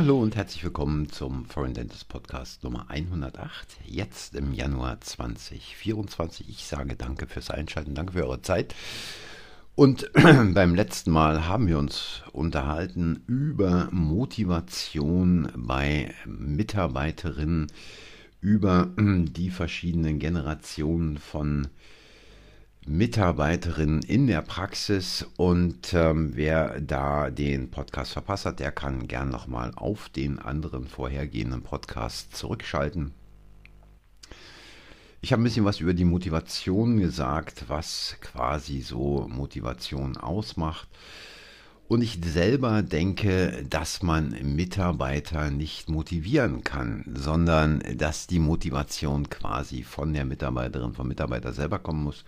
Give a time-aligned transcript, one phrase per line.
[0.00, 6.48] Hallo und herzlich willkommen zum Foreign Dentist Podcast Nummer 108, jetzt im Januar 2024.
[6.48, 8.74] Ich sage danke fürs Einschalten, danke für eure Zeit.
[9.74, 17.66] Und beim letzten Mal haben wir uns unterhalten über Motivation bei Mitarbeiterinnen,
[18.40, 21.68] über die verschiedenen Generationen von
[22.90, 29.28] Mitarbeiterin in der Praxis und ähm, wer da den Podcast verpasst hat, der kann gern
[29.28, 33.12] nochmal auf den anderen vorhergehenden Podcast zurückschalten.
[35.20, 40.88] Ich habe ein bisschen was über die Motivation gesagt, was quasi so Motivation ausmacht.
[41.86, 49.84] Und ich selber denke, dass man Mitarbeiter nicht motivieren kann, sondern dass die Motivation quasi
[49.84, 52.24] von der Mitarbeiterin, vom Mitarbeiter selber kommen muss.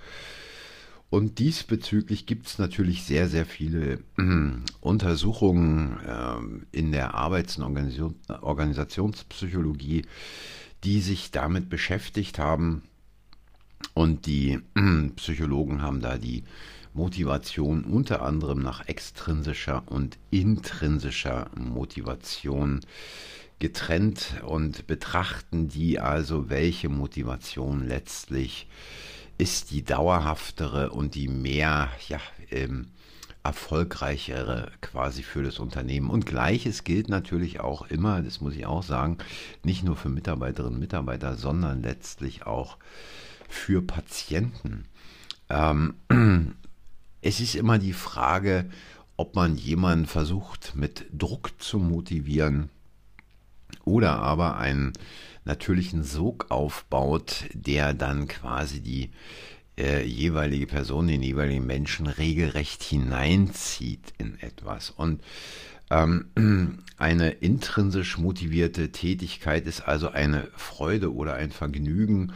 [1.13, 7.65] Und diesbezüglich gibt es natürlich sehr, sehr viele äh, Untersuchungen äh, in der Arbeits- und
[7.65, 10.07] Organisation, Organisationspsychologie,
[10.85, 12.85] die sich damit beschäftigt haben.
[13.93, 16.45] Und die äh, Psychologen haben da die
[16.95, 22.81] Motivation unter anderem nach extrinsischer und intrinsischer Motivation
[23.59, 28.67] getrennt und betrachten die also, welche Motivation letztlich
[29.39, 32.89] ist die dauerhaftere und die mehr ja, ähm,
[33.43, 36.11] erfolgreichere quasi für das Unternehmen.
[36.11, 39.19] Und gleiches gilt natürlich auch immer, das muss ich auch sagen,
[39.65, 42.77] nicht nur für Mitarbeiterinnen und Mitarbeiter, sondern letztlich auch
[43.49, 44.87] für Patienten.
[45.49, 45.95] Ähm,
[47.21, 48.71] es ist immer die Frage,
[49.17, 52.71] ob man jemanden versucht mit Druck zu motivieren
[53.85, 54.93] oder aber einen
[55.45, 59.11] natürlichen Sog aufbaut, der dann quasi die
[59.79, 64.91] äh, jeweilige Person, den jeweiligen Menschen regelrecht hineinzieht in etwas.
[64.91, 65.23] Und
[65.91, 66.27] ähm,
[66.99, 72.33] eine intrinsisch motivierte Tätigkeit ist also eine Freude oder ein Vergnügen,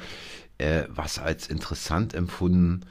[0.58, 2.86] äh, was als interessant empfunden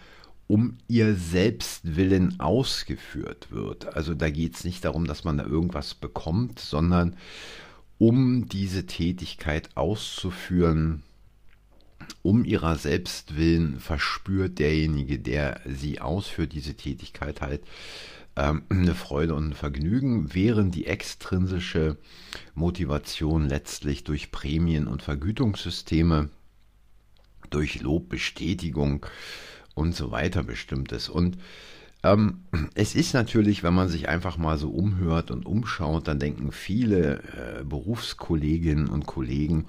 [0.48, 3.96] um ihr Selbstwillen ausgeführt wird.
[3.96, 7.16] Also da geht es nicht darum, dass man da irgendwas bekommt, sondern
[7.98, 11.04] um diese Tätigkeit auszuführen,
[12.22, 17.62] um ihrer selbst willen verspürt derjenige, der sie ausführt, diese Tätigkeit halt
[18.36, 21.98] ähm, eine Freude und ein Vergnügen, während die extrinsische
[22.54, 26.30] Motivation letztlich durch Prämien und Vergütungssysteme,
[27.50, 29.06] durch Lobbestätigung
[29.74, 31.10] und so weiter bestimmt ist.
[31.10, 31.38] Und
[32.06, 32.42] ähm,
[32.76, 37.24] es ist natürlich, wenn man sich einfach mal so umhört und umschaut, dann denken viele
[37.24, 39.66] äh, Berufskolleginnen und Kollegen,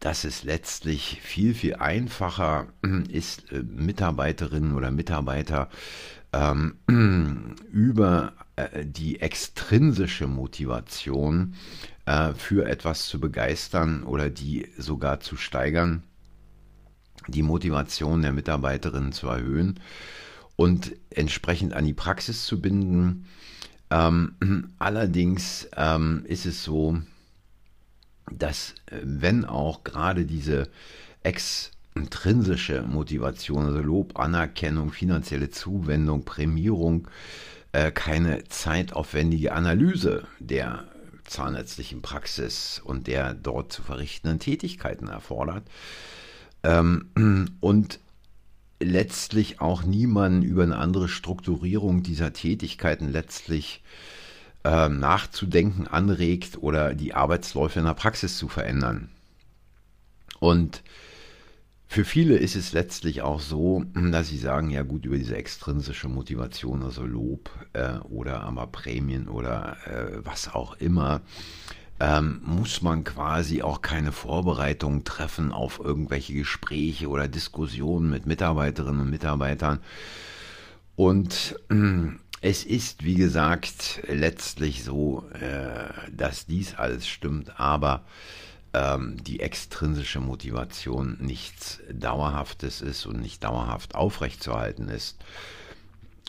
[0.00, 2.66] dass es letztlich viel, viel einfacher
[3.08, 5.68] ist, äh, Mitarbeiterinnen oder Mitarbeiter
[6.32, 6.76] ähm,
[7.70, 11.54] über äh, die extrinsische Motivation
[12.06, 16.04] äh, für etwas zu begeistern oder die sogar zu steigern,
[17.28, 19.80] die Motivation der Mitarbeiterinnen zu erhöhen
[20.56, 23.26] und entsprechend an die Praxis zu binden.
[23.90, 26.98] Ähm, allerdings ähm, ist es so,
[28.32, 30.68] dass äh, wenn auch gerade diese
[31.22, 37.08] extrinsische Motivation, also Lob, Anerkennung, finanzielle Zuwendung, Prämierung,
[37.72, 40.84] äh, keine zeitaufwendige Analyse der
[41.24, 45.64] zahnärztlichen Praxis und der dort zu verrichtenden Tätigkeiten erfordert.
[46.62, 48.00] Ähm, und
[48.80, 53.82] letztlich auch niemanden über eine andere Strukturierung dieser Tätigkeiten letztlich
[54.64, 59.10] äh, nachzudenken anregt oder die Arbeitsläufe in der Praxis zu verändern.
[60.38, 60.82] Und
[61.88, 66.08] für viele ist es letztlich auch so, dass sie sagen, ja gut, über diese extrinsische
[66.08, 71.22] Motivation, also Lob äh, oder aber Prämien oder äh, was auch immer,
[72.00, 79.02] ähm, muss man quasi auch keine Vorbereitung treffen auf irgendwelche Gespräche oder Diskussionen mit Mitarbeiterinnen
[79.02, 79.80] und Mitarbeitern.
[80.94, 82.08] Und äh,
[82.40, 88.04] es ist, wie gesagt, letztlich so, äh, dass dies alles stimmt, aber
[88.74, 95.16] ähm, die extrinsische Motivation nichts Dauerhaftes ist und nicht dauerhaft aufrechtzuerhalten ist.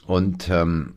[0.05, 0.95] Und ähm,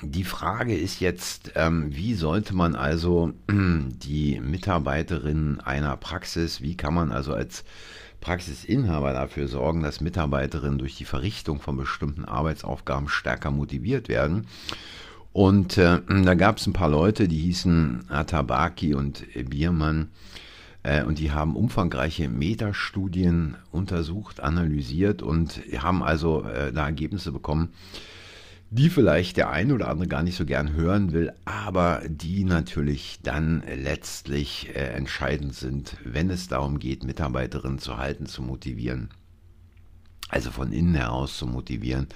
[0.00, 6.94] die Frage ist jetzt, ähm, wie sollte man also die Mitarbeiterin einer Praxis, wie kann
[6.94, 7.64] man also als
[8.20, 14.46] Praxisinhaber dafür sorgen, dass Mitarbeiterinnen durch die Verrichtung von bestimmten Arbeitsaufgaben stärker motiviert werden?
[15.32, 20.08] Und äh, da gab es ein paar Leute, die hießen Atabaki und Biermann,
[20.82, 27.72] äh, und die haben umfangreiche Metastudien untersucht, analysiert und haben also äh, da Ergebnisse bekommen,
[28.72, 33.18] die vielleicht der eine oder andere gar nicht so gern hören will, aber die natürlich
[33.22, 39.10] dann letztlich äh, entscheidend sind, wenn es darum geht, Mitarbeiterinnen zu halten, zu motivieren.
[40.30, 42.06] Also von innen heraus zu motivieren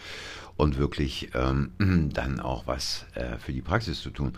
[0.57, 1.73] und wirklich ähm,
[2.15, 4.33] dann auch was äh, für die Praxis zu tun.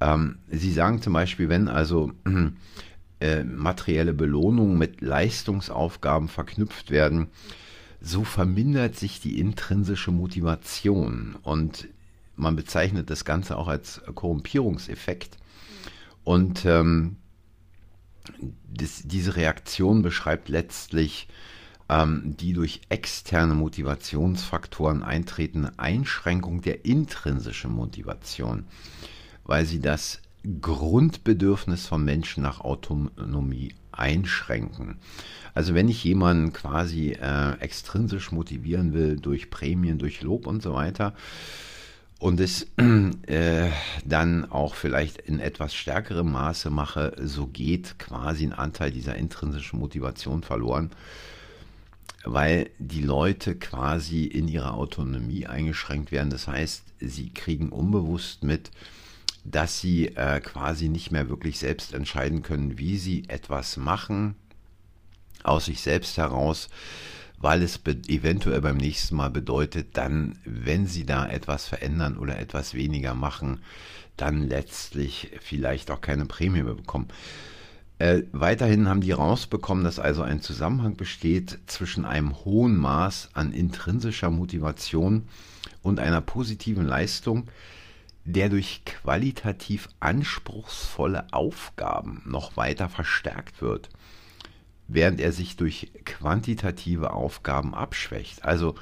[0.00, 2.12] Ähm, Sie sagen zum Beispiel, wenn also
[3.18, 7.26] äh, materielle Belohnungen mit Leistungsaufgaben verknüpft werden,
[8.00, 11.88] so vermindert sich die intrinsische Motivation und
[12.36, 15.38] man bezeichnet das Ganze auch als Korrumpierungseffekt.
[16.24, 17.16] Und ähm,
[18.72, 21.28] das, diese Reaktion beschreibt letztlich
[21.88, 28.66] ähm, die durch externe Motivationsfaktoren eintretende Einschränkung der intrinsischen Motivation,
[29.44, 30.20] weil sie das
[30.60, 34.98] Grundbedürfnis von Menschen nach Autonomie einschränken.
[35.54, 40.74] Also wenn ich jemanden quasi äh, extrinsisch motivieren will durch Prämien, durch Lob und so
[40.74, 41.14] weiter
[42.18, 42.66] und es
[43.26, 43.70] äh,
[44.04, 49.78] dann auch vielleicht in etwas stärkerem Maße mache, so geht quasi ein Anteil dieser intrinsischen
[49.78, 50.90] Motivation verloren,
[52.24, 56.30] weil die Leute quasi in ihrer Autonomie eingeschränkt werden.
[56.30, 58.70] Das heißt, sie kriegen unbewusst mit,
[59.50, 64.34] dass sie äh, quasi nicht mehr wirklich selbst entscheiden können, wie sie etwas machen,
[65.42, 66.68] aus sich selbst heraus,
[67.38, 72.74] weil es eventuell beim nächsten Mal bedeutet, dann, wenn sie da etwas verändern oder etwas
[72.74, 73.60] weniger machen,
[74.16, 77.08] dann letztlich vielleicht auch keine Prämie mehr bekommen.
[77.98, 83.52] Äh, weiterhin haben die rausbekommen, dass also ein Zusammenhang besteht zwischen einem hohen Maß an
[83.52, 85.28] intrinsischer Motivation
[85.82, 87.48] und einer positiven Leistung,
[88.26, 93.88] der durch qualitativ anspruchsvolle Aufgaben noch weiter verstärkt wird,
[94.88, 98.44] während er sich durch quantitative Aufgaben abschwächt.
[98.44, 98.74] Also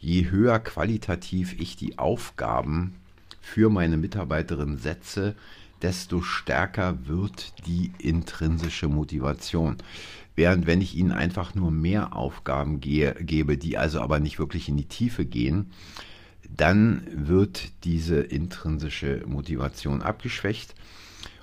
[0.00, 2.96] je höher qualitativ ich die Aufgaben
[3.40, 5.36] für meine Mitarbeiterin setze,
[5.82, 9.76] desto stärker wird die intrinsische Motivation.
[10.34, 14.68] Während wenn ich ihnen einfach nur mehr Aufgaben gehe, gebe, die also aber nicht wirklich
[14.68, 15.70] in die Tiefe gehen,
[16.48, 20.74] dann wird diese intrinsische Motivation abgeschwächt.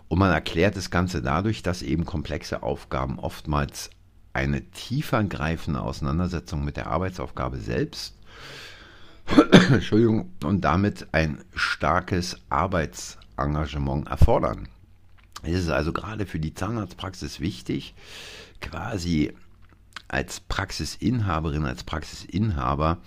[0.08, 3.90] Und man erklärt das Ganze dadurch, dass eben komplexe Aufgaben oftmals
[4.34, 8.18] eine tiefergreifende Auseinandersetzung mit der Arbeitsaufgabe selbst
[9.72, 14.68] Entschuldigung, und damit ein starkes Arbeitsengagement erfordern.
[15.44, 17.94] Es ist also gerade für die Zahnarztpraxis wichtig,
[18.62, 19.34] quasi
[20.08, 22.98] als Praxisinhaberin, als Praxisinhaber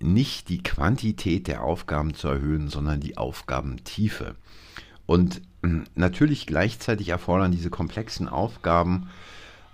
[0.00, 4.36] nicht die Quantität der Aufgaben zu erhöhen, sondern die Aufgabentiefe.
[5.06, 9.08] Und hm, natürlich gleichzeitig erfordern diese komplexen Aufgaben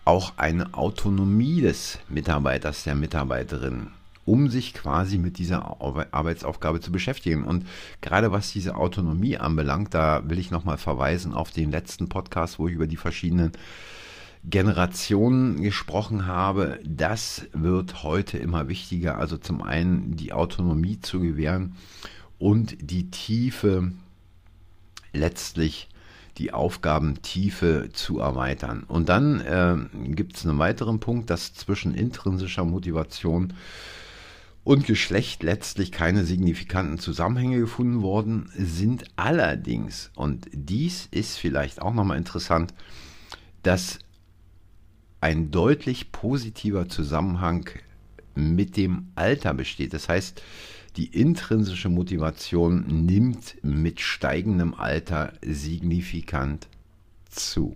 [0.05, 3.89] auch eine Autonomie des Mitarbeiters, der Mitarbeiterin,
[4.25, 5.81] um sich quasi mit dieser
[6.13, 7.45] Arbeitsaufgabe zu beschäftigen.
[7.45, 7.67] Und
[8.01, 12.69] gerade was diese Autonomie anbelangt, da will ich nochmal verweisen auf den letzten Podcast, wo
[12.69, 13.53] ich über die verschiedenen
[14.49, 19.19] Generationen gesprochen habe, das wird heute immer wichtiger.
[19.19, 21.77] Also zum einen die Autonomie zu gewähren
[22.39, 23.93] und die Tiefe,
[25.13, 25.89] letztlich
[26.37, 28.85] die Aufgabentiefe zu erweitern.
[28.87, 29.77] Und dann äh,
[30.13, 33.55] gibt es einen weiteren Punkt, dass zwischen intrinsischer Motivation
[34.65, 39.05] und Geschlecht letztlich keine signifikanten Zusammenhänge gefunden worden sind.
[39.17, 42.75] Allerdings, und dies ist vielleicht auch nochmal interessant,
[43.63, 44.01] dass
[45.25, 47.71] ein deutlich positiver Zusammenhang
[48.35, 49.95] mit dem Alter besteht.
[49.95, 50.43] Das heißt,
[50.99, 56.69] die intrinsische Motivation nimmt mit steigendem Alter signifikant
[57.31, 57.75] zu.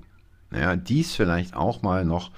[0.52, 2.32] Ja, dies vielleicht auch mal noch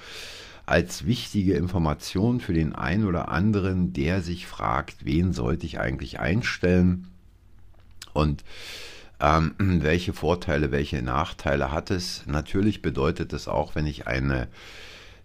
[0.65, 6.21] als wichtige Information für den einen oder anderen, der sich fragt, wen sollte ich eigentlich
[6.21, 7.09] einstellen
[8.13, 8.45] und
[9.19, 12.23] ähm, welche Vorteile, welche Nachteile hat es.
[12.29, 14.47] Natürlich bedeutet es auch, wenn ich eine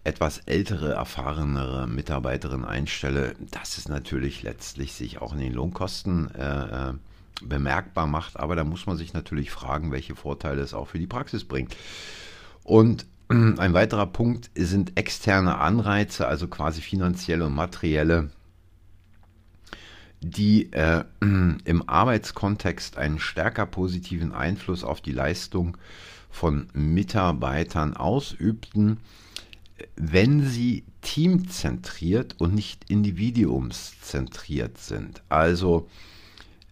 [0.05, 6.89] etwas ältere, erfahrenere Mitarbeiterin einstelle, dass es natürlich letztlich sich auch in den Lohnkosten äh,
[6.89, 6.93] äh,
[7.41, 8.39] bemerkbar macht.
[8.39, 11.75] Aber da muss man sich natürlich fragen, welche Vorteile es auch für die Praxis bringt.
[12.63, 18.29] Und ein weiterer Punkt sind externe Anreize, also quasi finanzielle und materielle,
[20.21, 25.77] die äh, im Arbeitskontext einen stärker positiven Einfluss auf die Leistung
[26.29, 28.99] von Mitarbeitern ausübten
[29.95, 35.21] wenn sie teamzentriert und nicht individuumszentriert sind.
[35.29, 35.87] Also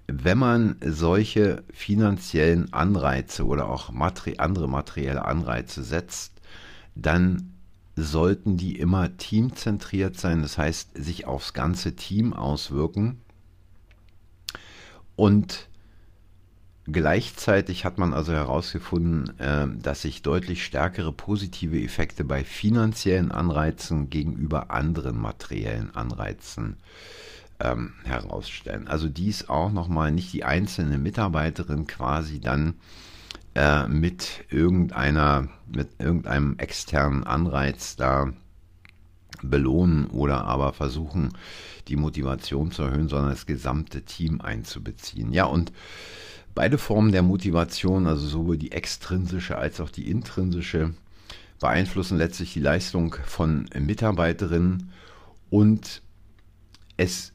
[0.08, 6.42] wenn man solche finanziellen Anreize oder auch materi andere materielle Anreize setzt,
[6.96, 7.54] dann
[7.96, 13.22] sollten die immer teamzentriert sein, das heißt sich aufs ganze Team auswirken.
[15.16, 15.70] Und
[16.86, 24.10] gleichzeitig hat man also herausgefunden, äh, dass sich deutlich stärkere positive Effekte bei finanziellen Anreizen
[24.10, 26.78] gegenüber anderen materiellen Anreizen
[27.60, 28.88] ähm, herausstellen.
[28.88, 32.76] Also dies auch nochmal nicht die einzelne Mitarbeiterin quasi dann
[33.56, 38.34] äh, mit irgendeiner, mit irgendeinem externen Anreiz da
[39.42, 41.34] belohnen oder aber versuchen,
[41.88, 45.34] die Motivation zu erhöhen, sondern das gesamte Team einzubeziehen.
[45.34, 45.72] Ja, und
[46.56, 50.94] beide Formen der Motivation, also sowohl die extrinsische als auch die intrinsische,
[51.60, 54.92] beeinflussen letztlich die Leistung von Mitarbeiterinnen
[55.50, 56.02] und
[56.98, 57.32] es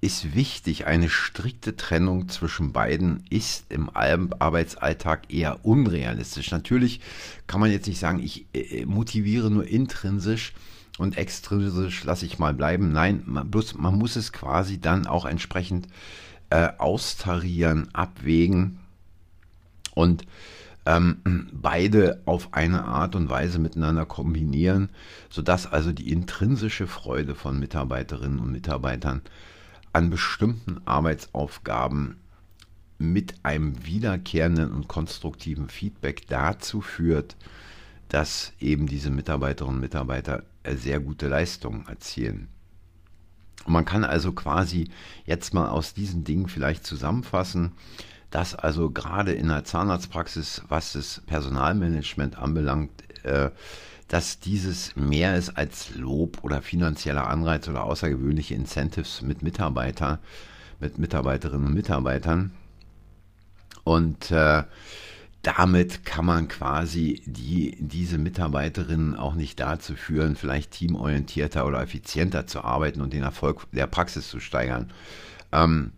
[0.00, 6.50] ist wichtig, eine strikte Trennung zwischen beiden ist im Arbeitsalltag eher unrealistisch.
[6.52, 7.00] Natürlich
[7.46, 10.52] kann man jetzt nicht sagen, ich äh, motiviere nur intrinsisch
[10.98, 12.92] und extrinsisch lasse ich mal bleiben.
[12.92, 15.88] Nein, man, bloß, man muss es quasi dann auch entsprechend
[16.50, 18.80] äh, austarieren, abwägen
[19.94, 20.24] und
[20.86, 24.88] ähm, beide auf eine Art und Weise miteinander kombinieren,
[25.28, 29.20] sodass also die intrinsische Freude von Mitarbeiterinnen und Mitarbeitern
[29.92, 32.16] an bestimmten Arbeitsaufgaben
[32.98, 37.36] mit einem wiederkehrenden und konstruktiven Feedback dazu führt,
[38.08, 40.42] dass eben diese Mitarbeiterinnen und Mitarbeiter
[40.74, 42.48] sehr gute Leistungen erzielen.
[43.68, 44.88] Und man kann also quasi
[45.26, 47.72] jetzt mal aus diesen Dingen vielleicht zusammenfassen,
[48.30, 52.90] dass also gerade in der Zahnarztpraxis, was das Personalmanagement anbelangt,
[53.24, 53.50] äh,
[54.08, 60.18] dass dieses mehr ist als Lob oder finanzieller Anreiz oder außergewöhnliche Incentives mit Mitarbeiter,
[60.80, 62.52] mit Mitarbeiterinnen und Mitarbeitern.
[63.84, 64.62] Und äh,
[65.42, 72.46] damit kann man quasi die, diese Mitarbeiterinnen auch nicht dazu führen, vielleicht teamorientierter oder effizienter
[72.46, 74.92] zu arbeiten und den Erfolg der Praxis zu steigern.
[75.52, 75.92] Ähm,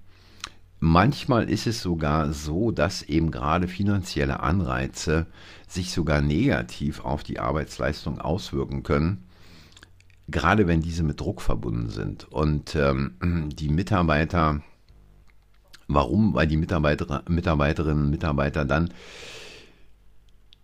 [0.83, 5.27] Manchmal ist es sogar so, dass eben gerade finanzielle Anreize
[5.69, 9.27] sich sogar negativ auf die Arbeitsleistung auswirken können,
[10.29, 12.33] gerade wenn diese mit Druck verbunden sind.
[12.33, 14.63] Und ähm, die Mitarbeiter,
[15.95, 16.35] warum?
[16.35, 18.93] Weil die Mitarbeiter, Mitarbeiterinnen und Mitarbeiter dann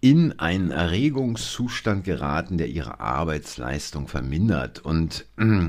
[0.01, 4.79] in einen Erregungszustand geraten, der ihre Arbeitsleistung vermindert.
[4.79, 5.69] Und äh,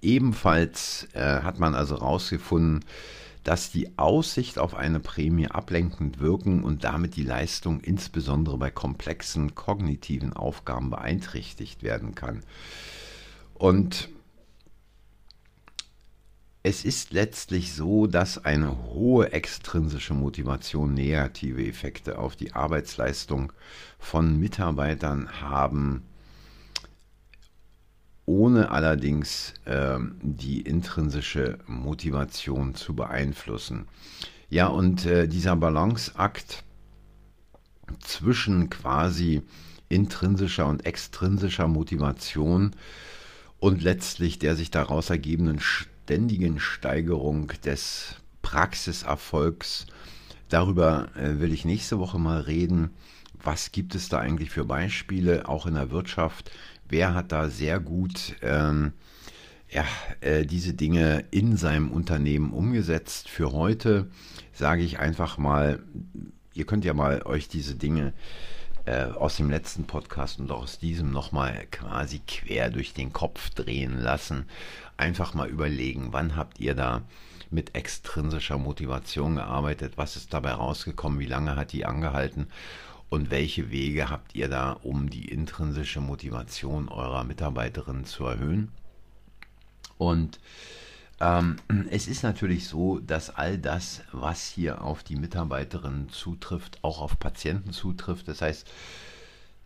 [0.00, 2.84] ebenfalls äh, hat man also herausgefunden,
[3.44, 9.54] dass die Aussicht auf eine Prämie ablenkend wirken und damit die Leistung insbesondere bei komplexen
[9.54, 12.42] kognitiven Aufgaben beeinträchtigt werden kann.
[13.54, 14.08] Und
[16.62, 23.52] es ist letztlich so, dass eine hohe extrinsische Motivation negative Effekte auf die Arbeitsleistung
[23.98, 26.02] von Mitarbeitern haben
[28.28, 33.88] ohne allerdings äh, die intrinsische Motivation zu beeinflussen.
[34.50, 36.62] Ja, und äh, dieser Balanceakt
[38.00, 39.40] zwischen quasi
[39.88, 42.76] intrinsischer und extrinsischer Motivation
[43.58, 45.58] und letztlich der sich daraus ergebenden
[46.08, 49.84] ständigen Steigerung des Praxiserfolgs.
[50.48, 52.92] Darüber äh, will ich nächste Woche mal reden.
[53.34, 56.50] Was gibt es da eigentlich für Beispiele, auch in der Wirtschaft,
[56.88, 58.94] wer hat da sehr gut ähm,
[59.68, 59.84] ja,
[60.22, 63.28] äh, diese Dinge in seinem Unternehmen umgesetzt.
[63.28, 64.08] Für heute
[64.54, 65.82] sage ich einfach mal,
[66.54, 68.57] ihr könnt ja mal euch diese Dinge äh,
[69.14, 74.46] aus dem letzten Podcast und aus diesem nochmal quasi quer durch den Kopf drehen lassen.
[74.96, 77.02] Einfach mal überlegen, wann habt ihr da
[77.50, 82.48] mit extrinsischer Motivation gearbeitet, was ist dabei rausgekommen, wie lange hat die angehalten
[83.08, 88.70] und welche Wege habt ihr da, um die intrinsische Motivation eurer Mitarbeiterinnen zu erhöhen?
[89.96, 90.38] Und
[91.20, 91.56] ähm,
[91.90, 97.18] es ist natürlich so, dass all das, was hier auf die Mitarbeiterinnen zutrifft, auch auf
[97.18, 98.28] Patienten zutrifft.
[98.28, 98.66] Das heißt,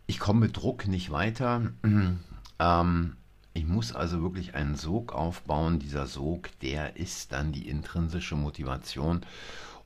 [0.07, 1.71] ich komme mit Druck nicht weiter.
[2.59, 3.15] Ähm,
[3.55, 5.79] ich muss also wirklich einen Sog aufbauen.
[5.79, 9.21] Dieser Sog, der ist dann die intrinsische Motivation.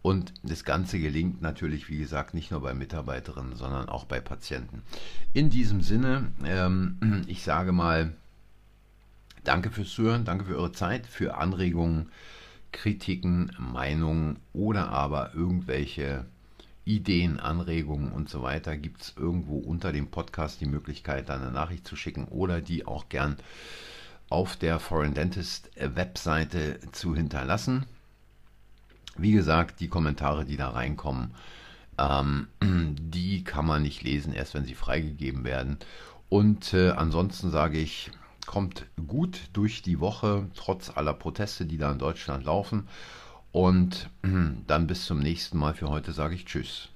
[0.02, 4.84] Und das Ganze gelingt natürlich, wie gesagt, nicht nur bei Mitarbeiterinnen, sondern auch bei Patienten.
[5.34, 8.14] In diesem Sinne, ähm, ich sage mal,
[9.48, 12.12] danke fürs Zuhören, danke für eure Zeit, für Anregungen,
[12.72, 16.26] Kritiken, Meinungen oder aber irgendwelche
[16.84, 18.78] Ideen, Anregungen und so weiter.
[18.78, 23.10] Gibt es irgendwo unter dem Podcast die Möglichkeit, eine Nachricht zu schicken oder die auch
[23.10, 23.38] gern
[24.30, 27.86] auf der Foreign Dentist Webseite zu hinterlassen.
[29.18, 31.34] Wie gesagt, die Kommentare, die da reinkommen,
[31.98, 32.48] ähm,
[33.00, 35.78] die kann man nicht lesen, erst wenn sie freigegeben werden.
[36.30, 38.12] Und äh, ansonsten sage ich,
[38.48, 42.88] kommt gut durch die Woche, trotz aller Proteste, die da in Deutschland laufen.
[43.52, 44.10] Und
[44.68, 45.76] dann bis zum nächsten Mal.
[45.76, 46.90] Für heute sage ich Tschüss.